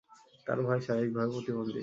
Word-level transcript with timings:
তার 0.47 0.59
ভাই 0.67 0.79
শারীরিকভাবে 0.81 1.29
প্রতিবন্ধী। 1.35 1.79